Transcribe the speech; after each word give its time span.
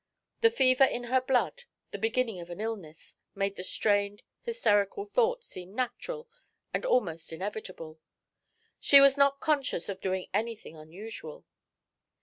The 0.39 0.49
fever 0.49 0.83
in 0.83 1.03
her 1.03 1.21
blood, 1.21 1.65
the 1.91 1.99
beginning 1.99 2.39
of 2.39 2.49
an 2.49 2.59
illness, 2.59 3.17
made 3.35 3.55
the 3.55 3.63
strained, 3.63 4.23
hysterical 4.41 5.05
thought 5.05 5.43
seem 5.43 5.75
natural 5.75 6.27
and 6.73 6.87
almost 6.87 7.31
inevitable. 7.31 7.99
She 8.79 8.99
was 8.99 9.15
not 9.15 9.39
conscious 9.39 9.89
of 9.89 10.01
doing 10.01 10.27
anything 10.33 10.75
unusual. 10.75 11.45